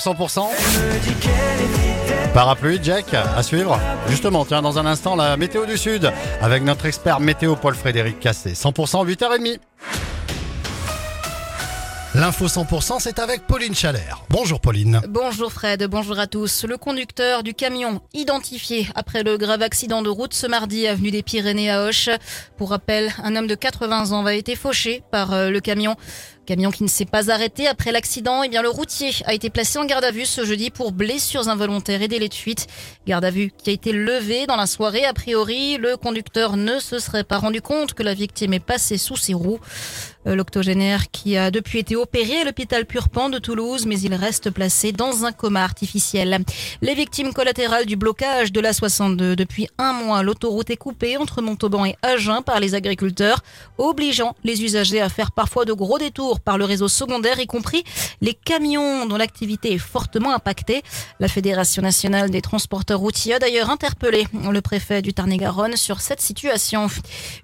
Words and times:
sur 0.00 0.12
100%. 0.14 0.48
Parapluie, 2.32 2.80
Jack, 2.82 3.14
à 3.14 3.42
suivre. 3.42 3.78
Justement, 4.08 4.44
tiens, 4.44 4.62
dans 4.62 4.78
un 4.78 4.86
instant, 4.86 5.14
la 5.14 5.36
météo 5.36 5.66
du 5.66 5.76
Sud 5.76 6.12
avec 6.42 6.64
notre 6.64 6.86
expert 6.86 7.20
météo 7.20 7.54
Paul-Frédéric 7.54 8.18
Cassé. 8.18 8.54
100% 8.54 9.06
8h30. 9.06 9.58
L'info 12.16 12.46
100%, 12.46 13.00
c'est 13.00 13.18
avec 13.18 13.44
Pauline 13.44 13.74
Chalère. 13.74 14.22
Bonjour 14.30 14.60
Pauline. 14.60 15.00
Bonjour 15.08 15.52
Fred, 15.52 15.84
bonjour 15.90 16.16
à 16.20 16.28
tous. 16.28 16.64
Le 16.64 16.76
conducteur 16.76 17.42
du 17.42 17.54
camion 17.54 18.00
identifié 18.12 18.86
après 18.94 19.24
le 19.24 19.36
grave 19.36 19.62
accident 19.62 20.00
de 20.00 20.08
route 20.08 20.32
ce 20.32 20.46
mardi 20.46 20.86
avenue 20.86 21.10
des 21.10 21.24
Pyrénées 21.24 21.72
à 21.72 21.88
Auch. 21.88 22.10
Pour 22.56 22.70
rappel, 22.70 23.12
un 23.24 23.34
homme 23.34 23.48
de 23.48 23.56
80 23.56 24.12
ans 24.12 24.26
a 24.26 24.34
été 24.34 24.54
fauché 24.54 25.02
par 25.10 25.32
euh, 25.32 25.50
le 25.50 25.58
camion. 25.58 25.96
Camion 26.44 26.70
qui 26.70 26.82
ne 26.82 26.88
s'est 26.88 27.04
pas 27.04 27.30
arrêté 27.30 27.66
après 27.66 27.90
l'accident, 27.90 28.42
eh 28.42 28.48
bien 28.48 28.62
le 28.62 28.68
routier 28.68 29.10
a 29.24 29.34
été 29.34 29.50
placé 29.50 29.78
en 29.78 29.84
garde 29.84 30.04
à 30.04 30.10
vue 30.10 30.26
ce 30.26 30.44
jeudi 30.44 30.70
pour 30.70 30.92
blessures 30.92 31.48
involontaires 31.48 32.02
et 32.02 32.08
délai 32.08 32.28
de 32.28 32.34
fuite. 32.34 32.66
Garde 33.06 33.24
à 33.24 33.30
vue 33.30 33.50
qui 33.56 33.70
a 33.70 33.72
été 33.72 33.92
levée 33.92 34.46
dans 34.46 34.56
la 34.56 34.66
soirée. 34.66 35.04
A 35.04 35.14
priori, 35.14 35.78
le 35.78 35.96
conducteur 35.96 36.56
ne 36.56 36.78
se 36.78 36.98
serait 36.98 37.24
pas 37.24 37.38
rendu 37.38 37.62
compte 37.62 37.94
que 37.94 38.02
la 38.02 38.14
victime 38.14 38.52
est 38.52 38.60
passée 38.60 38.98
sous 38.98 39.16
ses 39.16 39.34
roues. 39.34 39.58
Euh, 40.26 40.34
l'octogénaire 40.34 41.10
qui 41.10 41.36
a 41.36 41.50
depuis 41.50 41.80
été 41.80 41.96
opéré 41.96 42.40
à 42.40 42.44
l'hôpital 42.44 42.86
Purpan 42.86 43.28
de 43.28 43.38
Toulouse, 43.38 43.84
mais 43.86 43.98
il 44.00 44.14
reste 44.14 44.50
placé 44.50 44.92
dans 44.92 45.24
un 45.24 45.32
coma 45.32 45.62
artificiel. 45.62 46.44
Les 46.80 46.94
victimes 46.94 47.34
collatérales 47.34 47.84
du 47.86 47.96
blocage 47.96 48.52
de 48.52 48.60
la 48.60 48.72
62. 48.72 49.36
Depuis 49.36 49.68
un 49.78 49.92
mois, 49.92 50.22
l'autoroute 50.22 50.70
est 50.70 50.76
coupée 50.76 51.16
entre 51.16 51.42
Montauban 51.42 51.84
et 51.84 51.96
Agen 52.02 52.42
par 52.42 52.60
les 52.60 52.74
agriculteurs, 52.74 53.42
obligeant 53.76 54.34
les 54.44 54.62
usagers 54.62 55.00
à 55.00 55.08
faire 55.08 55.32
parfois 55.32 55.64
de 55.64 55.72
gros 55.72 55.98
détours 55.98 56.33
par 56.40 56.58
le 56.58 56.64
réseau 56.64 56.88
secondaire, 56.88 57.40
y 57.40 57.46
compris 57.46 57.84
les 58.20 58.34
camions 58.34 59.06
dont 59.06 59.16
l'activité 59.16 59.72
est 59.72 59.78
fortement 59.78 60.34
impactée. 60.34 60.82
La 61.20 61.28
Fédération 61.28 61.82
nationale 61.82 62.30
des 62.30 62.42
transporteurs 62.42 63.00
routiers 63.00 63.34
a 63.34 63.38
d'ailleurs 63.38 63.70
interpellé 63.70 64.26
le 64.50 64.60
préfet 64.60 65.02
du 65.02 65.12
Tarn-et-Garonne 65.12 65.76
sur 65.76 66.00
cette 66.00 66.20
situation. 66.20 66.88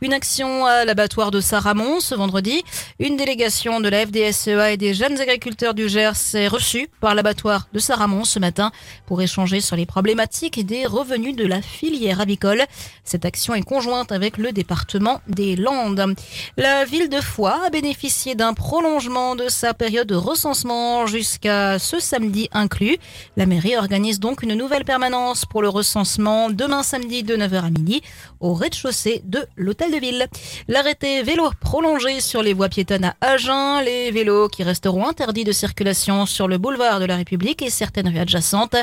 Une 0.00 0.12
action 0.12 0.66
à 0.66 0.84
l'abattoir 0.84 1.30
de 1.30 1.40
Saramon 1.40 2.00
ce 2.00 2.14
vendredi. 2.14 2.62
Une 2.98 3.16
délégation 3.16 3.80
de 3.80 3.88
la 3.88 4.06
FDSEA 4.06 4.72
et 4.72 4.76
des 4.76 4.94
jeunes 4.94 5.20
agriculteurs 5.20 5.74
du 5.74 5.88
Gers 5.88 6.34
est 6.34 6.48
reçue 6.48 6.88
par 7.00 7.14
l'abattoir 7.14 7.68
de 7.72 7.78
Saramon 7.78 8.24
ce 8.24 8.38
matin 8.38 8.70
pour 9.06 9.20
échanger 9.22 9.60
sur 9.60 9.76
les 9.76 9.86
problématiques 9.86 10.64
des 10.64 10.86
revenus 10.86 11.34
de 11.34 11.46
la 11.46 11.62
filière 11.62 12.20
avicole. 12.20 12.64
Cette 13.04 13.24
action 13.24 13.54
est 13.54 13.62
conjointe 13.62 14.12
avec 14.12 14.38
le 14.38 14.52
département 14.52 15.20
des 15.28 15.56
Landes. 15.56 16.14
La 16.56 16.84
ville 16.84 17.08
de 17.08 17.20
Foix 17.20 17.60
a 17.66 17.70
bénéficié 17.70 18.34
d'un 18.34 18.54
prolongement 18.80 19.36
de 19.36 19.50
sa 19.50 19.74
période 19.74 20.06
de 20.06 20.14
recensement 20.14 21.06
jusqu'à 21.06 21.78
ce 21.78 22.00
samedi 22.00 22.48
inclus. 22.50 22.96
La 23.36 23.44
mairie 23.44 23.76
organise 23.76 24.20
donc 24.20 24.42
une 24.42 24.54
nouvelle 24.54 24.86
permanence 24.86 25.44
pour 25.44 25.60
le 25.60 25.68
recensement 25.68 26.48
demain 26.48 26.82
samedi 26.82 27.22
de 27.22 27.36
9h 27.36 27.58
à 27.58 27.68
midi 27.68 28.00
au 28.40 28.54
rez-de-chaussée 28.54 29.20
de 29.26 29.44
l'hôtel 29.56 29.92
de 29.92 29.98
ville. 29.98 30.26
L'arrêté 30.66 31.22
vélo 31.22 31.50
prolongé 31.60 32.22
sur 32.22 32.42
les 32.42 32.54
voies 32.54 32.70
piétonnes 32.70 33.04
à 33.04 33.16
Agen, 33.20 33.82
les 33.84 34.10
vélos 34.12 34.48
qui 34.48 34.62
resteront 34.62 35.06
interdits 35.06 35.44
de 35.44 35.52
circulation 35.52 36.24
sur 36.24 36.48
le 36.48 36.56
boulevard 36.56 37.00
de 37.00 37.04
la 37.04 37.16
République 37.16 37.60
et 37.60 37.68
certaines 37.68 38.08
rues 38.08 38.18
adjacentes. 38.18 38.76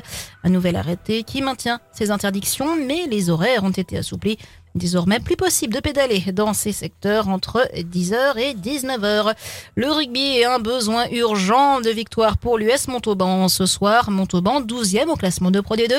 Un 0.44 0.50
nouvel 0.50 0.75
arrêté 0.75 1.23
qui 1.23 1.42
maintient 1.42 1.80
ces 1.92 2.12
interdictions, 2.12 2.75
mais 2.75 3.08
les 3.09 3.31
horaires 3.31 3.64
ont 3.64 3.72
été 3.72 3.98
assouplis 3.98 4.38
Désormais, 4.78 5.20
plus 5.20 5.36
possible 5.36 5.73
de 5.73 5.80
pédaler 5.80 6.20
dans 6.33 6.53
ces 6.53 6.72
secteurs 6.72 7.30
entre 7.30 7.67
10h 7.75 8.38
et 8.38 8.53
19h. 8.53 9.34
Le 9.75 9.92
rugby 9.92 10.38
est 10.38 10.45
un 10.45 10.59
besoin 10.59 11.08
urgent 11.09 11.81
de 11.81 11.89
victoire 11.89 12.38
pour 12.38 12.59
l'US 12.59 12.88
Montauban. 12.88 13.47
Ce 13.47 13.66
soir, 13.66 14.11
Montauban, 14.11 14.61
12e 14.61 15.08
au 15.08 15.16
classement 15.16 15.50
de 15.50 15.61
Pro 15.61 15.75
D2, 15.75 15.95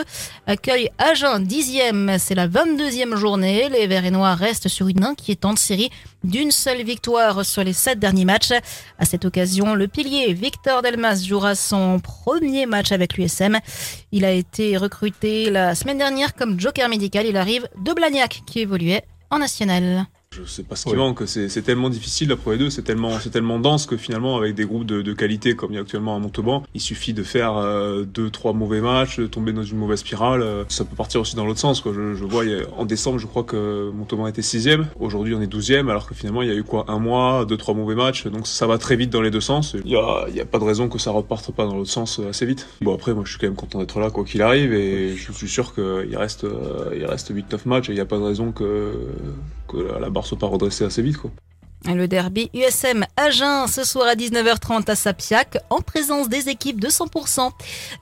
accueille 0.47 0.91
Agen, 0.99 1.45
10e. 1.45 2.19
C'est 2.19 2.37
la 2.37 2.47
22e 2.47 3.17
journée. 3.17 3.69
Les 3.69 3.89
Verts 3.89 4.05
et 4.05 4.13
Noirs 4.13 4.39
restent 4.39 4.69
sur 4.69 4.87
une 4.87 5.05
inquiétante 5.05 5.59
série 5.59 5.91
d'une 6.25 6.51
seule 6.51 6.83
victoire 6.83 7.45
sur 7.45 7.65
les 7.65 7.73
sept 7.73 7.99
derniers 7.99 8.25
matchs. 8.25 8.53
À 8.99 9.05
cette 9.05 9.25
occasion, 9.25 9.75
le 9.75 9.89
pilier 9.89 10.33
Victor 10.35 10.83
Delmas 10.83 11.23
jouera 11.25 11.55
son 11.55 12.01
premier 12.01 12.67
match 12.67 12.93
avec 12.93 13.17
l'USM. 13.17 13.59
Il 14.13 14.25
a 14.25 14.31
été 14.31 14.77
recruté 14.77 15.51
la 15.51 15.75
semaine 15.75 15.99
dernière 15.99 16.35
comme 16.35 16.59
joker 16.59 16.89
médical. 16.89 17.27
Il 17.27 17.37
arrive 17.37 17.69
de 17.85 17.93
Blagnac 17.93 18.43
qui 18.47 18.61
évoluait 18.69 19.05
en 19.31 19.39
national. 19.39 20.07
Je 20.45 20.51
sais 20.51 20.63
pas 20.63 20.77
ce 20.77 20.85
qui 20.85 20.97
manque, 20.97 21.23
c'est 21.27 21.63
tellement 21.63 21.91
difficile 21.91 22.29
la 22.29 22.37
Pro 22.37 22.55
2, 22.55 22.71
c'est 22.71 22.83
tellement, 22.83 23.19
c'est 23.21 23.31
tellement 23.31 23.59
dense 23.59 23.87
que 23.87 23.97
finalement 23.97 24.37
avec 24.37 24.55
des 24.55 24.65
groupes 24.65 24.85
de, 24.85 25.03
de, 25.03 25.13
qualité 25.13 25.57
comme 25.57 25.73
il 25.73 25.75
y 25.75 25.79
a 25.79 25.83
actuellement 25.83 26.17
à 26.17 26.19
Montauban, 26.19 26.65
il 26.75 26.81
suffit 26.81 27.13
de 27.13 27.23
faire 27.23 27.57
euh, 27.57 28.05
deux, 28.05 28.31
trois 28.31 28.53
mauvais 28.53 28.81
matchs, 28.81 29.19
de 29.19 29.27
tomber 29.27 29.53
dans 29.53 29.63
une 29.63 29.79
mauvaise 29.79 30.01
spirale. 30.01 30.43
Euh, 30.43 30.65
ça 30.69 30.85
peut 30.85 30.97
partir 30.97 31.21
aussi 31.21 31.37
dans 31.37 31.45
l'autre 31.45 31.59
sens. 31.59 31.81
Quoi. 31.81 31.93
Je, 31.95 32.15
je 32.15 32.25
vois 32.25 32.45
en 32.77 32.85
décembre, 32.85 33.19
je 33.19 33.27
crois 33.27 33.45
que 33.45 33.91
Montauban 33.91 34.27
était 34.27 34.43
sixième. 34.43 34.87
Aujourd'hui, 35.01 35.35
on 35.35 35.41
est 35.41 35.47
douzième, 35.47 35.89
alors 35.89 36.07
que 36.07 36.15
finalement 36.15 36.43
il 36.43 36.49
y 36.49 36.53
a 36.53 36.55
eu 36.55 36.63
quoi? 36.63 36.85
Un 36.89 36.99
mois, 36.99 37.45
deux, 37.45 37.57
trois 37.57 37.75
mauvais 37.75 37.95
matchs. 37.95 38.27
Donc 38.27 38.47
ça 38.47 38.67
va 38.67 38.79
très 38.79 38.97
vite 38.97 39.11
dans 39.11 39.23
les 39.23 39.31
deux 39.31 39.41
sens. 39.41 39.77
Il 39.85 39.91
y 39.91 39.97
a, 39.97 40.27
il 40.29 40.37
y 40.37 40.41
a 40.41 40.47
pas 40.47 40.59
de 40.59 40.65
raison 40.65 40.89
que 40.89 40.99
ça 40.99 41.11
reparte 41.11 41.51
pas 41.53 41.67
dans 41.67 41.77
l'autre 41.77 41.91
sens 41.91 42.21
assez 42.29 42.47
vite. 42.47 42.67
Bon 42.81 42.95
après, 42.95 43.15
moi 43.15 43.25
je 43.25 43.31
suis 43.31 43.39
quand 43.39 43.47
même 43.47 43.57
content 43.57 43.79
d'être 43.79 43.99
là 44.01 44.11
quoi 44.11 44.25
qu'il 44.25 44.43
arrive 44.43 44.73
et 44.73 45.17
je 45.17 45.33
suis 45.33 45.49
sûr 45.49 45.75
qu'il 45.75 46.17
reste, 46.17 46.45
euh, 46.45 46.95
il 46.95 47.05
reste 47.05 47.35
8-9 47.35 47.67
matchs 47.67 47.89
et 47.89 47.93
il 47.93 47.97
n'y 47.97 48.01
a 48.01 48.07
pas 48.07 48.19
de 48.19 48.23
raison 48.23 48.53
que, 48.53 48.93
que 49.69 49.99
la 50.01 50.11
barre 50.11 50.27
soit 50.27 50.39
pas 50.39 50.47
redressée 50.47 50.85
assez 50.85 51.03
vite. 51.03 51.19
Le 51.85 52.09
derby 52.09 52.51
USM 52.55 53.07
Agen 53.17 53.67
ce 53.69 53.85
soir 53.85 54.09
à 54.09 54.15
19h30 54.15 54.91
à 54.91 54.97
Sapiac 54.97 55.59
en 55.71 55.81
présence 55.81 56.29
des 56.29 56.49
équipes 56.49 56.81
de 56.81 56.89
100%. 56.89 57.51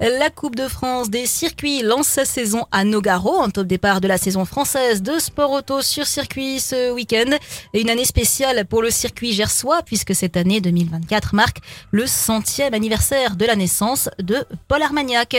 La 0.00 0.30
Coupe 0.30 0.56
de 0.56 0.66
France 0.66 1.10
des 1.10 1.26
circuits 1.26 1.82
lance 1.82 2.08
sa 2.08 2.24
saison 2.24 2.64
à 2.72 2.84
Nogaro 2.84 3.36
en 3.36 3.50
top 3.50 3.66
départ 3.66 4.00
de 4.00 4.08
la 4.08 4.16
saison 4.16 4.44
française 4.44 5.02
de 5.02 5.18
sport 5.18 5.52
auto 5.52 5.82
sur 5.82 6.06
circuit 6.06 6.58
ce 6.58 6.92
week-end. 6.92 7.36
Et 7.74 7.82
une 7.82 7.90
année 7.90 8.06
spéciale 8.06 8.64
pour 8.64 8.82
le 8.82 8.90
circuit 8.90 9.32
gersois 9.32 9.82
puisque 9.82 10.14
cette 10.14 10.36
année 10.38 10.60
2024 10.60 11.34
marque 11.34 11.58
le 11.90 12.06
centième 12.06 12.74
anniversaire 12.74 13.36
de 13.36 13.44
la 13.44 13.56
naissance 13.56 14.08
de 14.18 14.38
Paul 14.68 14.82
Armagnac. 14.82 15.36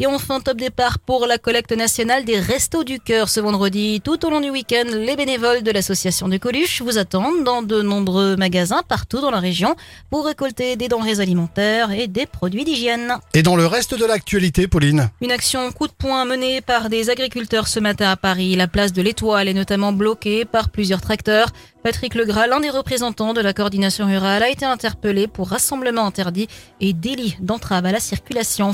Et 0.00 0.06
enfin, 0.06 0.40
top 0.40 0.56
départ 0.56 0.98
pour 0.98 1.24
la 1.24 1.38
collecte 1.38 1.70
nationale 1.70 2.24
des 2.24 2.40
Restos 2.40 2.82
du 2.82 2.98
Cœur 2.98 3.28
ce 3.28 3.38
vendredi. 3.38 4.00
Tout 4.02 4.26
au 4.26 4.30
long 4.30 4.40
du 4.40 4.50
week-end, 4.50 4.82
les 4.92 5.14
bénévoles 5.14 5.62
de 5.62 5.70
l'association 5.70 6.26
de 6.26 6.36
Coluche 6.36 6.82
vous 6.82 6.98
attendent 6.98 7.44
dans 7.44 7.62
de 7.62 7.80
nombreux 7.80 8.34
magasins 8.34 8.82
partout 8.88 9.20
dans 9.20 9.30
la 9.30 9.38
région 9.38 9.76
pour 10.10 10.26
récolter 10.26 10.74
des 10.74 10.88
denrées 10.88 11.20
alimentaires 11.20 11.92
et 11.92 12.08
des 12.08 12.26
produits 12.26 12.64
d'hygiène. 12.64 13.14
Et 13.34 13.44
dans 13.44 13.54
le 13.54 13.66
reste 13.66 13.94
de 13.94 14.04
l'actualité, 14.04 14.66
Pauline? 14.66 15.10
Une 15.20 15.30
action 15.30 15.70
coup 15.70 15.86
de 15.86 15.92
poing 15.92 16.24
menée 16.24 16.60
par 16.60 16.88
des 16.88 17.08
agriculteurs 17.08 17.68
ce 17.68 17.78
matin 17.78 18.10
à 18.10 18.16
Paris. 18.16 18.56
La 18.56 18.66
place 18.66 18.92
de 18.92 19.00
l'Étoile 19.00 19.46
est 19.46 19.54
notamment 19.54 19.92
bloquée 19.92 20.44
par 20.44 20.70
plusieurs 20.70 21.02
tracteurs. 21.02 21.50
Patrick 21.84 22.14
Legras, 22.14 22.46
l'un 22.46 22.60
des 22.60 22.70
représentants 22.70 23.34
de 23.34 23.42
la 23.42 23.52
coordination 23.52 24.06
rurale, 24.06 24.42
a 24.42 24.48
été 24.48 24.64
interpellé 24.64 25.26
pour 25.26 25.50
rassemblement 25.50 26.06
interdit 26.06 26.48
et 26.80 26.94
délit 26.94 27.36
d'entrave 27.40 27.84
à 27.84 27.92
la 27.92 28.00
circulation. 28.00 28.72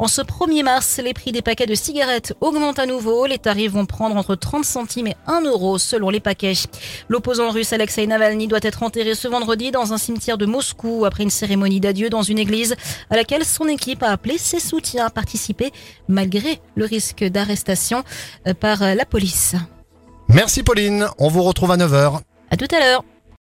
En 0.00 0.08
ce 0.08 0.22
1er 0.22 0.64
mars, 0.64 1.00
les 1.00 1.14
prix 1.14 1.30
des 1.30 1.40
paquets 1.40 1.66
de 1.66 1.76
cigarettes 1.76 2.34
augmentent 2.40 2.80
à 2.80 2.86
nouveau. 2.86 3.26
Les 3.26 3.38
tarifs 3.38 3.70
vont 3.70 3.86
prendre 3.86 4.16
entre 4.16 4.34
30 4.34 4.64
centimes 4.64 5.06
et 5.06 5.16
1 5.28 5.42
euro 5.42 5.78
selon 5.78 6.10
les 6.10 6.18
paquets. 6.18 6.54
L'opposant 7.08 7.50
russe 7.50 7.72
Alexei 7.72 8.08
Navalny 8.08 8.48
doit 8.48 8.58
être 8.62 8.82
enterré 8.82 9.14
ce 9.14 9.28
vendredi 9.28 9.70
dans 9.70 9.92
un 9.92 9.98
cimetière 9.98 10.36
de 10.36 10.46
Moscou 10.46 11.04
après 11.04 11.22
une 11.22 11.30
cérémonie 11.30 11.78
d'adieu 11.78 12.10
dans 12.10 12.22
une 12.22 12.40
église 12.40 12.74
à 13.08 13.14
laquelle 13.14 13.44
son 13.44 13.68
équipe 13.68 14.02
a 14.02 14.10
appelé 14.10 14.36
ses 14.36 14.58
soutiens 14.58 15.06
à 15.06 15.10
participer 15.10 15.70
malgré 16.08 16.60
le 16.74 16.86
risque 16.86 17.22
d'arrestation 17.22 18.02
par 18.58 18.80
la 18.80 19.04
police. 19.04 19.54
Merci 20.28 20.64
Pauline, 20.64 21.06
on 21.18 21.28
vous 21.28 21.44
retrouve 21.44 21.70
à 21.70 21.76
9h. 21.76 22.20
À 22.50 22.56
tout 22.56 22.68
à 22.74 22.80
l'heure. 22.80 23.04